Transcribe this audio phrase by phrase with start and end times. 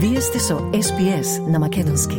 [0.00, 2.16] Вие сте со СПС на Македонски.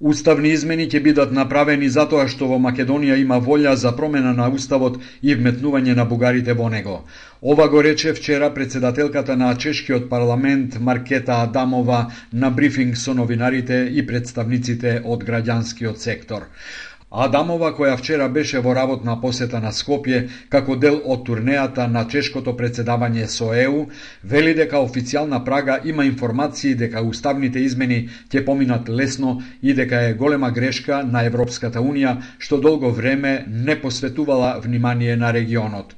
[0.00, 4.96] Уставни измени ќе бидат направени затоа што во Македонија има волја за промена на уставот
[5.22, 6.96] и вметнување на бугарите во него.
[7.40, 12.00] Ова го рече вчера председателката на чешкиот парламент Маркета Адамова
[12.32, 16.50] на брифинг со новинарите и представниците од граѓанскиот сектор.
[17.10, 20.18] Адамова, која вчера беше во работна посета на Скопје
[20.48, 23.80] како дел од турнејата на чешкото председавање со ЕУ,
[24.22, 27.98] вели дека официјална Прага има информации дека уставните измени
[28.30, 33.80] ќе поминат лесно и дека е голема грешка на Европската Унија што долго време не
[33.80, 35.96] посветувала внимание на регионот.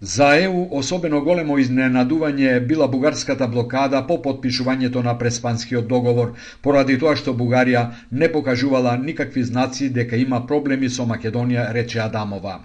[0.00, 6.30] За ЕУ особено големо изненадување била бугарската блокада по подпишувањето на преспанскиот договор,
[6.62, 12.60] поради тоа што Бугарија не покажувала никакви знаци дека има проблеми со Македонија, рече Адамова.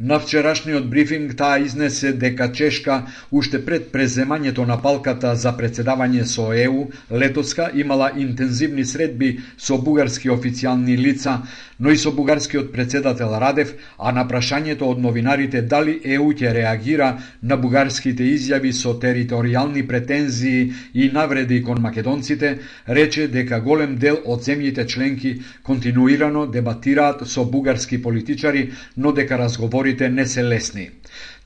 [0.00, 6.48] На вчерашниот брифинг таа изнесе дека Чешка уште пред преземањето на палката за председавање со
[6.50, 11.42] ЕУ летоска имала интензивни средби со бугарски официјални лица,
[11.78, 17.22] но и со бугарскиот председател Радев, а на прашањето од новинарите дали ЕУ ќе реагира
[17.42, 24.42] на бугарските изјави со територијални претензии и навреди кон македонците, рече дека голем дел од
[24.42, 30.90] земјите членки континуирано дебатираат со бугарски политичари, но дека разговорите изборите не се лесни.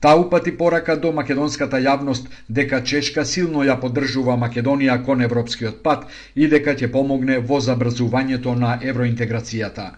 [0.01, 6.05] Таа упати порака до македонската јавност дека Чешка силно ја поддржува Македонија кон европскиот пат
[6.35, 9.91] и дека ќе помогне во забрзувањето на евроинтеграцијата.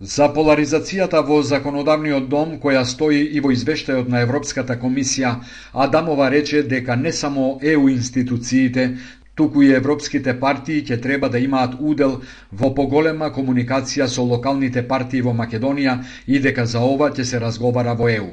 [0.00, 5.30] За поларизацијата во законодавниот дом, која стои и во извештајот на Европската комисија,
[5.72, 8.90] Адамова рече дека не само ЕУ институциите,
[9.36, 12.16] туку и европските партии ќе треба да имаат удел
[12.52, 17.94] во поголема комуникација со локалните партии во Македонија и дека за ова ќе се разговара
[17.94, 18.30] во ЕУ.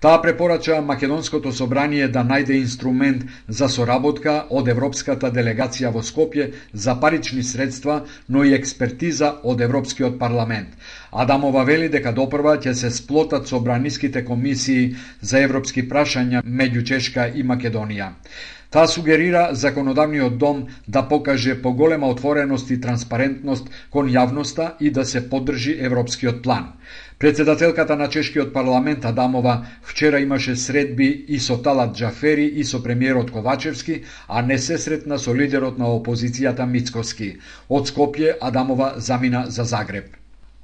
[0.00, 6.94] Таа препорача Македонското собрание да најде инструмент за соработка од Европската делегација во Скопје за
[7.02, 10.68] парични средства, но и експертиза од Европскиот парламент.
[11.12, 17.44] Адамова вели дека допрва ќе се сплотат собраниските комисии за европски прашања меѓу Чешка и
[17.44, 18.12] Македонија.
[18.70, 25.30] Таа сугерира законодавниот дом да покаже поголема отвореност и транспарентност кон јавноста и да се
[25.30, 26.66] поддржи европскиот план.
[27.18, 33.30] Председателката на чешкиот парламент Адамова вчера имаше средби и со Талат Джафери и со премиерот
[33.30, 37.38] Ковачевски, а не се сретна со лидерот на опозицијата Мицковски.
[37.70, 40.17] Од Скопје Адамова замина за Загреб.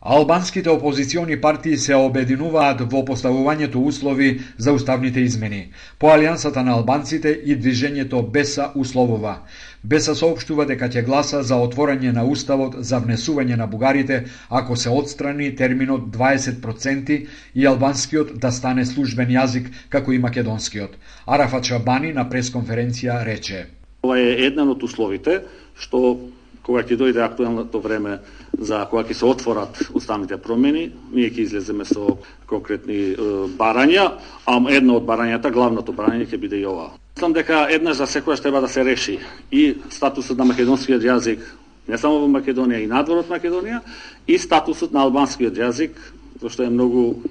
[0.07, 5.71] Албанските опозициони партии се обединуваат во поставувањето услови за уставните измени.
[5.99, 9.39] По Алијансата на албанците и движењето Беса условува.
[9.83, 14.21] Беса соопштува дека ќе гласа за отворање на уставот за внесување на бугарите
[14.51, 21.01] ако се отстрани терминот 20% и албанскиот да стане службен јазик како и македонскиот.
[21.27, 23.67] Арафа Чабани на пресконференција рече:
[24.03, 25.41] Ова е еден од условите
[25.75, 26.19] што
[26.65, 28.19] кога ќе дојде актуелното време
[28.59, 32.17] за кога ќе се отворат уставните промени, ние ќе излеземе со
[32.49, 33.17] конкретни е,
[33.59, 34.07] барања,
[34.47, 36.93] а едно од барањата, главното барање ќе биде и ова.
[37.17, 39.19] Мислам дека еднаш за секојаш треба да се реши
[39.51, 41.45] и статусот на македонскиот јазик
[41.89, 43.81] не само во Македонија и надвор од Македонија,
[44.27, 45.99] и статусот на албанскиот јазик,
[46.41, 47.23] што е многу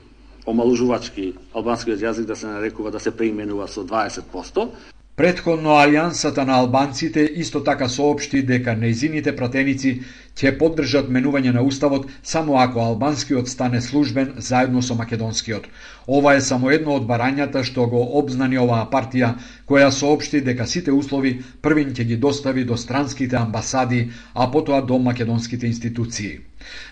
[0.45, 4.67] омалужувачки албанскиот јазик да се нарекува да се преименува со 20%.
[5.16, 9.91] Предходно Алијансата на албанците исто така соопшти дека нејзините пратеници
[10.34, 15.68] ќе поддржат менување на уставот само ако албанскиот стане службен заедно со македонскиот.
[16.07, 19.29] Ова е само едно од барањата што го обзнани оваа партија,
[19.69, 24.97] која соопшти дека сите услови првин ќе ги достави до странските амбасади, а потоа до
[24.97, 26.40] македонските институции.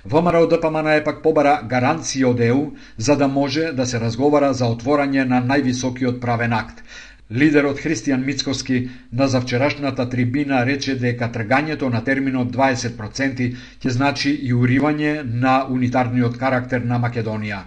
[0.06, 2.64] ВМРО ДПМН е пак побара гаранција од ЕУ
[2.98, 6.84] за да може да се разговара за отворање на највисокиот правен акт,
[7.32, 13.48] Лидерот Христијан Мицковски на завчерашната трибина рече дека тргањето на терминот 20%
[13.80, 17.62] ќе значи и уривање на унитарниот карактер на Македонија.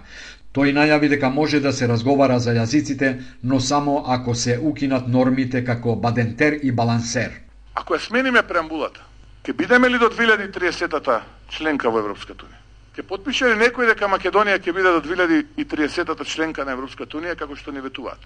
[0.53, 3.09] Тој најави дека може да се разговара за јазиците,
[3.43, 7.31] но само ако се укинат нормите како бадентер и балансер.
[7.73, 9.01] Ако ја смениме преамбулата,
[9.43, 12.61] ќе бидеме ли до 2030-та членка во Европската Унија?
[12.95, 17.57] Ќе подпише ли некој дека Македонија ќе биде до 2030-та членка на Европската Унија како
[17.57, 18.21] што ни ветуваат?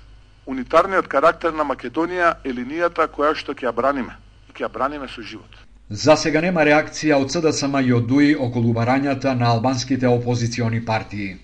[0.45, 4.15] Унитарниот карактер на Македонија е линијата која што ќе ја браниме.
[4.49, 5.59] И ќе ја браниме со живот.
[5.89, 11.37] За сега нема реакција од СДСМ и од ДУИ околу барањата на албанските опозициони партии.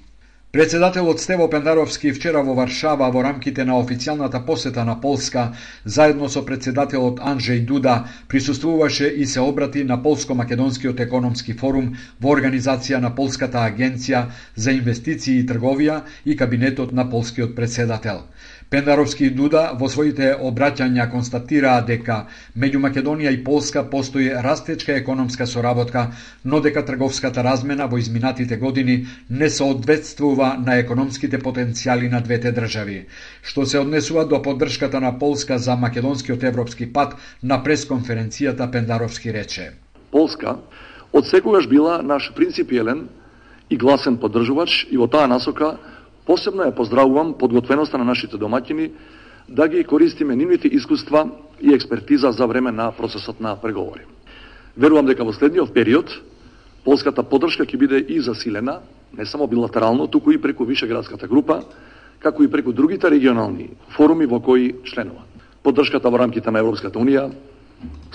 [0.56, 5.52] Председателот Стево Пендаровски вчера во Варшава во рамките на официјалната посета на Полска,
[5.84, 13.02] заедно со председателот Анжеј Дуда, присуствуваше и се обрати на Полско-Македонскиот економски форум во организација
[13.04, 18.24] на Полската агенција за инвестиции и трговија и кабинетот на полскиот председател.
[18.70, 22.16] Пендаровски и Дуда во своите обраќања констатираа дека
[22.58, 26.08] меѓу Македонија и Полска постои растечка економска соработка,
[26.44, 33.06] но дека трговската размена во изминатите години не соодветствува на економските потенцијали на двете држави.
[33.44, 39.72] Што се однесува до поддршката на Полска за македонскиот европски пат, на пресконференцијата Пендаровски рече.
[40.12, 40.58] Полска
[41.14, 43.08] од секогаш била наш принципиелен
[43.70, 45.78] и гласен поддржувач и во таа насока
[46.26, 48.90] Посебно ја поздравувам подготвеноста на нашите домаќини
[49.50, 51.30] да ги користиме нивните искуства
[51.62, 54.02] и експертиза за време на процесот на преговори.
[54.78, 56.10] Верувам дека во следниот период
[56.84, 58.80] полската поддршка ќе биде и засилена,
[59.18, 61.64] не само билатерално, туку и преку Вишеградската група,
[62.20, 65.22] како и преку другите регионални форуми во кои членува.
[65.64, 67.30] Поддршката во рамките на Европската Унија,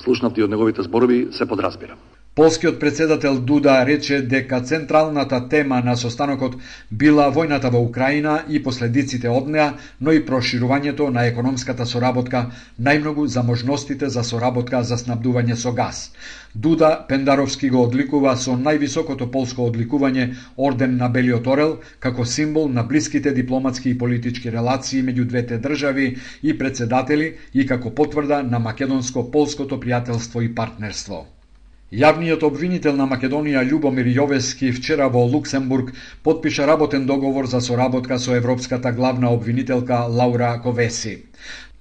[0.03, 1.95] слушнати од неговите зборови, се подразбира.
[2.35, 6.55] Полскиот председател Дуда рече дека централната тема на состанокот
[6.91, 12.45] била војната во Украина и последиците од неа, но и проширувањето на економската соработка,
[12.79, 16.13] најмногу за можностите за соработка за снабдување со газ.
[16.55, 22.87] Дуда Пендаровски го одликува со највисокото полско одликување Орден на Белиот Орел, како символ на
[22.87, 29.83] блиските дипломатски и политички релации меѓу двете држави и председатели и како потврда на македонско-полското
[29.83, 31.27] пријателство и партнерство.
[31.91, 35.89] Јавниот обвинител на Македонија Љубомир Јовески вчера во Луксембург
[36.23, 41.17] подпиша работен договор за соработка со европската главна обвинителка Лаура Ковеси.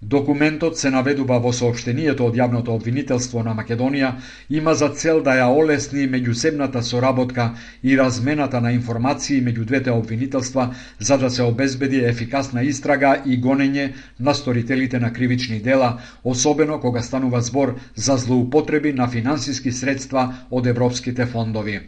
[0.01, 4.11] Документот се наведува во сообштенијето од јавното обвинителство на Македонија
[4.49, 7.49] има за цел да ја олесни меѓусебната соработка
[7.83, 10.69] и размената на информации меѓу двете обвинителства
[10.99, 15.91] за да се обезбеди ефикасна истрага и гонење на сторителите на кривични дела,
[16.23, 21.79] особено кога станува збор за злоупотреби на финансиски средства од европските фондови.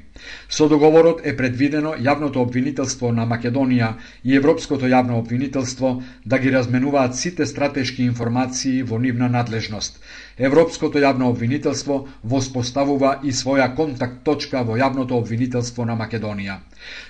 [0.49, 5.91] Со договорот е предвидено јавното обвинителство на Македонија и Европското јавно обвинителство
[6.25, 9.99] да ги разменуваат сите стратешки информации во нивна надлежност.
[10.39, 16.57] Европското јавно обвинителство воспоставува и своја контакт точка во јавното обвинителство на Македонија.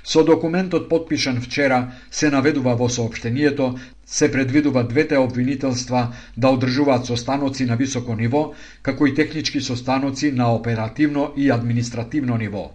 [0.03, 1.81] Со документот подпишан вчера
[2.11, 3.75] се наведува во соопштението
[4.11, 10.51] се предвидува двете обвинителства да одржуваат состаноци на високо ниво, како и технички состаноци на
[10.53, 12.71] оперативно и административно ниво.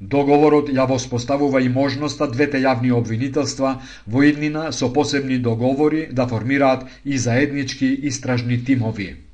[0.00, 3.76] Договорот ја воспоставува и можноста двете јавни обвинителства
[4.06, 9.27] во иднина со посебни договори да формираат и заеднички истражни тимови.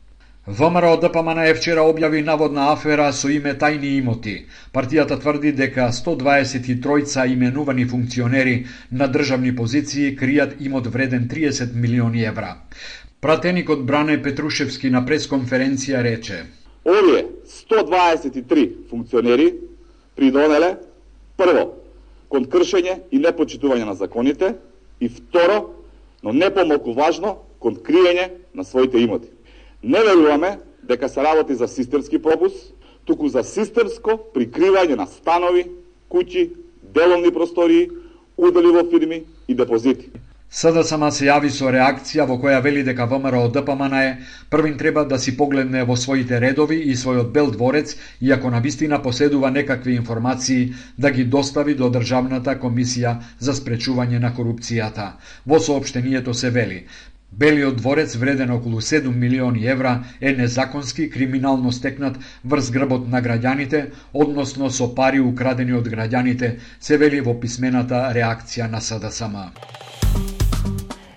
[0.49, 4.35] ВМРО ДПМН е вчера објави наводна афера со име тајни имоти.
[4.76, 12.61] Партијата тврди дека 123 именувани функционери на државни позиции кријат имот вреден 30 милиони евра.
[13.20, 16.44] Пратеникот Бране Петрушевски на пресконференција рече:
[16.85, 19.55] Овие 123 функционери
[20.14, 20.76] придонеле
[21.38, 21.73] прво
[22.29, 24.56] кон кршење и непочитување на законите
[25.00, 25.70] и второ,
[26.23, 29.33] но не помалку важно, кон криење на своите имоти.
[29.84, 32.72] Не веруваме дека се работи за системски пропуст,
[33.04, 35.66] туку за системско прикривање на станови,
[36.08, 36.48] куќи,
[36.96, 37.90] деловни простории,
[38.36, 40.08] удели во фирми и депозити.
[40.54, 44.10] СДСМ се јави со реакција во која вели дека ВМРО ДПМН е
[44.50, 48.60] првин треба да си погледне во своите редови и својот бел дворец и ако на
[48.60, 55.10] вистина поседува некакви информации да ги достави до Државната комисија за спречување на корупцијата.
[55.46, 56.86] Во соопштението се вели
[57.38, 63.91] Белиот дворец вреден околу 7 милиони евра е незаконски криминално стекнат врз грбот на граѓаните,
[64.14, 69.50] односно со пари украдени од граѓаните, се вели во писмената реакција на СДСМ.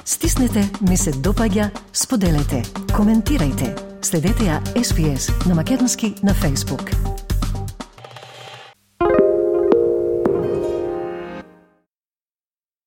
[0.06, 2.64] Стиснете, ми се допаѓа, споделете,
[2.98, 3.76] коментирајте.
[4.02, 7.17] Следете ја SPS на Македонски на Facebook.